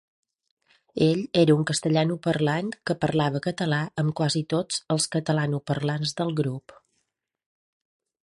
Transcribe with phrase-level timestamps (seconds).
[1.07, 6.75] Ell era un castellanoparlant que parlava català amb quasi tots els catalanoparlants del grup.